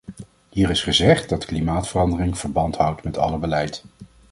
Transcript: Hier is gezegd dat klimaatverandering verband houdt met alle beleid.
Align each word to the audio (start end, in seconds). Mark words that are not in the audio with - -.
Hier 0.49 0.69
is 0.69 0.83
gezegd 0.83 1.29
dat 1.29 1.45
klimaatverandering 1.45 2.37
verband 2.37 2.75
houdt 2.77 3.03
met 3.03 3.17
alle 3.17 3.37
beleid. 3.37 3.83